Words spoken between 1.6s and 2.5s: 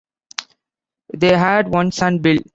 one son, Bill.